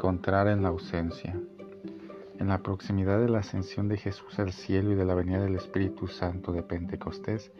encontrar 0.00 0.48
en 0.48 0.62
la 0.62 0.70
ausencia. 0.70 1.38
En 2.38 2.48
la 2.48 2.62
proximidad 2.62 3.20
de 3.20 3.28
la 3.28 3.40
ascensión 3.40 3.86
de 3.86 3.98
Jesús 3.98 4.38
al 4.38 4.50
cielo 4.50 4.92
y 4.92 4.94
de 4.94 5.04
la 5.04 5.14
venida 5.14 5.42
del 5.42 5.56
Espíritu 5.56 6.06
Santo 6.08 6.52
de 6.52 6.62
Pentecostés, 6.62 7.52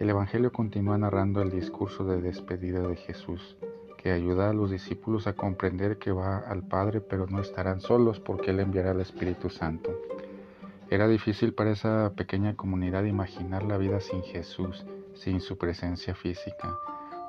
el 0.00 0.10
Evangelio 0.10 0.50
continúa 0.50 0.98
narrando 0.98 1.40
el 1.40 1.52
discurso 1.52 2.04
de 2.04 2.20
despedida 2.20 2.80
de 2.80 2.96
Jesús, 2.96 3.56
que 3.96 4.10
ayuda 4.10 4.50
a 4.50 4.52
los 4.52 4.72
discípulos 4.72 5.28
a 5.28 5.34
comprender 5.34 5.98
que 5.98 6.10
va 6.10 6.38
al 6.38 6.64
Padre 6.64 7.00
pero 7.00 7.28
no 7.28 7.40
estarán 7.40 7.80
solos 7.80 8.18
porque 8.18 8.50
Él 8.50 8.58
enviará 8.58 8.90
al 8.90 9.00
Espíritu 9.00 9.48
Santo. 9.48 9.96
Era 10.90 11.06
difícil 11.06 11.54
para 11.54 11.70
esa 11.70 12.12
pequeña 12.16 12.56
comunidad 12.56 13.04
imaginar 13.04 13.62
la 13.62 13.78
vida 13.78 14.00
sin 14.00 14.24
Jesús, 14.24 14.84
sin 15.14 15.40
su 15.40 15.56
presencia 15.56 16.16
física. 16.16 16.76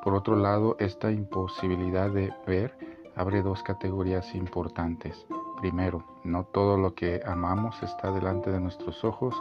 Por 0.04 0.16
otro 0.16 0.36
lado, 0.36 0.76
esta 0.80 1.12
imposibilidad 1.12 2.10
de 2.10 2.34
ver 2.48 2.99
abre 3.20 3.42
dos 3.42 3.64
categorías 3.64 4.34
importantes. 4.34 5.28
Primero, 5.60 6.06
no 6.24 6.46
todo 6.46 6.78
lo 6.78 6.96
que 6.96 7.22
amamos 7.26 7.84
está 7.84 8.12
delante 8.12 8.50
de 8.50 8.62
nuestros 8.62 9.04
ojos 9.04 9.36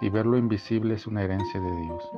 y 0.00 0.10
ver 0.10 0.26
lo 0.26 0.38
invisible 0.38 0.94
es 0.94 1.08
una 1.08 1.24
herencia 1.24 1.60
de 1.60 1.76
Dios. 1.82 2.08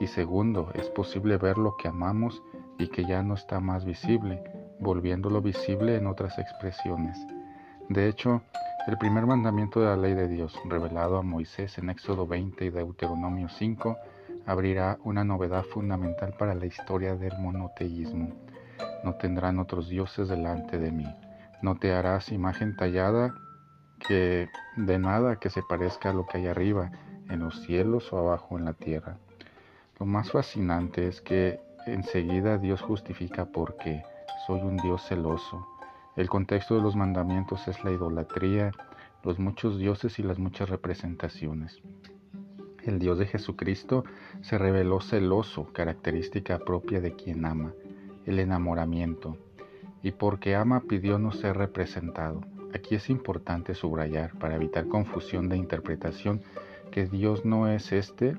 Y 0.00 0.08
segundo, 0.08 0.72
es 0.74 0.88
posible 0.88 1.36
ver 1.36 1.56
lo 1.56 1.76
que 1.76 1.86
amamos 1.86 2.42
y 2.78 2.88
que 2.88 3.04
ya 3.04 3.22
no 3.22 3.34
está 3.34 3.60
más 3.60 3.84
visible, 3.84 4.42
volviéndolo 4.80 5.40
visible 5.40 5.94
en 5.94 6.08
otras 6.08 6.36
expresiones. 6.36 7.16
De 7.88 8.08
hecho, 8.08 8.42
el 8.88 8.98
primer 8.98 9.24
mandamiento 9.24 9.78
de 9.78 9.86
la 9.86 9.96
ley 9.96 10.14
de 10.14 10.26
Dios, 10.26 10.60
revelado 10.64 11.16
a 11.18 11.22
Moisés 11.22 11.78
en 11.78 11.90
Éxodo 11.90 12.26
20 12.26 12.64
y 12.64 12.70
Deuteronomio 12.70 13.48
5, 13.48 13.96
abrirá 14.46 14.98
una 15.04 15.22
novedad 15.22 15.62
fundamental 15.62 16.34
para 16.36 16.56
la 16.56 16.66
historia 16.66 17.14
del 17.14 17.38
monoteísmo. 17.38 18.45
Tendrán 19.20 19.58
otros 19.58 19.88
dioses 19.88 20.28
delante 20.28 20.78
de 20.78 20.92
mí. 20.92 21.06
No 21.62 21.76
te 21.76 21.92
harás 21.92 22.32
imagen 22.32 22.76
tallada 22.76 23.34
que 24.06 24.48
de 24.76 24.98
nada 24.98 25.36
que 25.36 25.50
se 25.50 25.62
parezca 25.62 26.10
a 26.10 26.12
lo 26.12 26.26
que 26.26 26.38
hay 26.38 26.46
arriba, 26.46 26.90
en 27.28 27.40
los 27.40 27.62
cielos 27.62 28.12
o 28.12 28.18
abajo 28.18 28.58
en 28.58 28.64
la 28.64 28.74
tierra. 28.74 29.18
Lo 29.98 30.06
más 30.06 30.30
fascinante 30.30 31.08
es 31.08 31.20
que 31.20 31.60
enseguida 31.86 32.58
Dios 32.58 32.82
justifica 32.82 33.46
por 33.46 33.76
qué. 33.76 34.04
Soy 34.46 34.60
un 34.60 34.76
Dios 34.76 35.02
celoso. 35.02 35.66
El 36.14 36.28
contexto 36.28 36.76
de 36.76 36.82
los 36.82 36.96
mandamientos 36.96 37.66
es 37.68 37.82
la 37.84 37.90
idolatría, 37.90 38.72
los 39.22 39.38
muchos 39.38 39.78
dioses 39.78 40.18
y 40.18 40.22
las 40.22 40.38
muchas 40.38 40.68
representaciones. 40.68 41.82
El 42.84 42.98
Dios 42.98 43.18
de 43.18 43.26
Jesucristo 43.26 44.04
se 44.42 44.58
reveló 44.58 45.00
celoso, 45.00 45.72
característica 45.72 46.58
propia 46.58 47.00
de 47.00 47.14
quien 47.14 47.44
ama, 47.44 47.72
el 48.26 48.38
enamoramiento, 48.38 49.36
y 50.02 50.12
porque 50.12 50.54
ama 50.54 50.80
pidió 50.80 51.18
no 51.18 51.32
ser 51.32 51.56
representado. 51.56 52.42
Aquí 52.74 52.94
es 52.94 53.08
importante 53.08 53.74
subrayar, 53.74 54.36
para 54.38 54.56
evitar 54.56 54.88
confusión 54.88 55.48
de 55.48 55.56
interpretación, 55.56 56.42
que 56.90 57.06
Dios 57.06 57.44
no 57.44 57.68
es 57.68 57.92
este, 57.92 58.36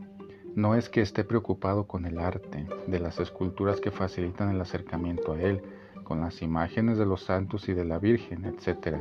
no 0.56 0.76
es 0.76 0.90
que 0.90 1.02
esté 1.02 1.24
preocupado 1.24 1.88
con 1.88 2.06
el 2.06 2.20
arte 2.20 2.68
de 2.88 3.00
las 3.00 3.20
esculturas 3.20 3.80
que 3.80 3.92
facilitan 3.92 4.50
el 4.50 4.62
acercamiento 4.62 5.34
a 5.34 5.42
Él, 5.42 5.62
con 6.04 6.22
las 6.22 6.42
imágenes 6.42 6.98
de 6.98 7.06
los 7.06 7.24
santos 7.24 7.68
y 7.70 7.74
de 7.74 7.86
la 7.86 8.00
Virgen, 8.00 8.46
etc. 8.46 8.98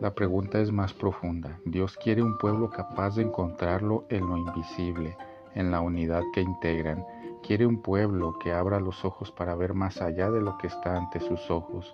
La 0.00 0.14
pregunta 0.14 0.60
es 0.60 0.72
más 0.72 0.92
profunda. 0.92 1.58
Dios 1.64 1.96
quiere 1.96 2.22
un 2.22 2.36
pueblo 2.38 2.70
capaz 2.70 3.16
de 3.16 3.22
encontrarlo 3.22 4.04
en 4.08 4.28
lo 4.28 4.36
invisible, 4.36 5.16
en 5.54 5.70
la 5.70 5.80
unidad 5.80 6.22
que 6.34 6.40
integran. 6.40 7.04
Quiere 7.46 7.66
un 7.66 7.82
pueblo 7.82 8.38
que 8.38 8.52
abra 8.54 8.80
los 8.80 9.04
ojos 9.04 9.30
para 9.30 9.54
ver 9.54 9.74
más 9.74 10.00
allá 10.00 10.30
de 10.30 10.40
lo 10.40 10.56
que 10.56 10.66
está 10.66 10.96
ante 10.96 11.20
sus 11.20 11.50
ojos. 11.50 11.92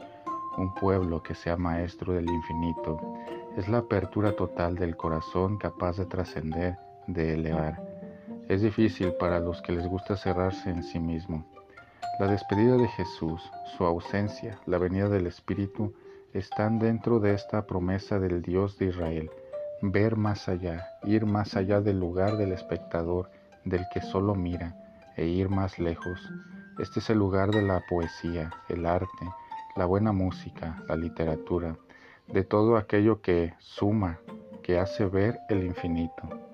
Un 0.57 0.73
pueblo 0.77 1.25
que 1.25 1.35
sea 1.35 1.57
maestro 1.57 2.13
del 2.13 2.31
infinito. 2.31 3.01
Es 3.57 3.69
la 3.69 3.79
apertura 3.79 4.37
total 4.37 4.77
del 4.77 4.97
corazón 4.97 5.59
capaz 5.59 5.97
de 5.97 6.07
trascender, 6.07 6.79
de 7.09 7.35
elevar. 7.35 7.83
Es 8.49 8.63
difícil 8.63 9.13
para 9.15 9.41
los 9.41 9.61
que 9.63 9.73
les 9.73 9.89
gusta 9.89 10.17
cerrarse 10.17 10.71
en 10.71 10.85
sí 10.85 11.01
mismo. 11.01 11.45
La 12.21 12.29
despedida 12.29 12.77
de 12.77 12.87
Jesús, 12.87 13.43
su 13.77 13.85
ausencia, 13.85 14.57
la 14.67 14.79
venida 14.79 15.09
del 15.09 15.27
Espíritu, 15.27 15.93
están 16.33 16.79
dentro 16.79 17.19
de 17.19 17.35
esta 17.35 17.67
promesa 17.67 18.21
del 18.21 18.41
Dios 18.41 18.79
de 18.79 18.87
Israel, 18.87 19.29
ver 19.83 20.15
más 20.15 20.49
allá, 20.49 20.87
ir 21.03 21.27
más 21.27 21.57
allá 21.57 21.81
del 21.81 21.99
lugar 21.99 22.37
del 22.37 22.53
espectador, 22.53 23.31
del 23.65 23.85
que 23.93 24.01
solo 24.01 24.37
mira, 24.37 24.77
e 25.17 25.27
ir 25.27 25.49
más 25.49 25.79
lejos. 25.79 26.31
Este 26.79 27.01
es 27.01 27.11
el 27.11 27.19
lugar 27.19 27.51
de 27.51 27.63
la 27.63 27.81
poesía, 27.89 28.51
el 28.69 28.87
arte, 28.87 29.29
la 29.77 29.85
buena 29.85 30.13
música, 30.13 30.83
la 30.89 30.97
literatura, 30.97 31.77
de 32.27 32.45
todo 32.45 32.77
aquello 32.77 33.21
que 33.21 33.55
suma, 33.59 34.19
que 34.63 34.79
hace 34.79 35.05
ver 35.05 35.39
el 35.49 35.65
infinito. 35.65 36.50